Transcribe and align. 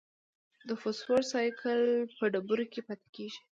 د 0.67 0.69
فوسفورس 0.81 1.27
سائیکل 1.33 1.79
په 2.17 2.25
ډبرو 2.33 2.65
کې 2.71 2.79
پاتې 2.87 3.07
کېږي. 3.15 3.39